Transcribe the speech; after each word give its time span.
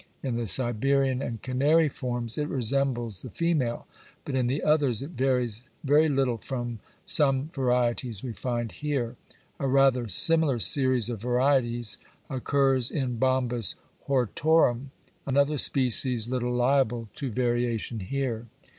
In 0.23 0.35
the 0.35 0.47
Siberian 0.47 1.21
and 1.21 1.43
Canary 1.43 1.87
forms 1.87 2.39
it 2.39 2.47
resembles 2.47 3.21
the 3.21 3.29
female, 3.29 3.85
but 4.25 4.33
in 4.33 4.47
the 4.47 4.63
others 4.63 5.03
it 5.03 5.11
varies 5.11 5.69
very 5.83 6.09
little 6.09 6.37
from 6.39 6.79
some 7.05 7.49
varieties 7.49 8.23
we 8.23 8.33
find 8.33 8.71
here. 8.71 9.15
A 9.59 9.67
rather 9.67 10.07
similar 10.07 10.57
series 10.57 11.11
of 11.11 11.21
varieties 11.21 11.99
occurs 12.31 12.89
in 12.89 13.17
Bombus 13.19 13.75
hortorum, 14.09 14.89
another 15.27 15.59
species 15.59 16.27
little 16.27 16.51
liable 16.51 17.07
to 17.13 17.29
variation 17.29 17.99
here. 17.99 18.47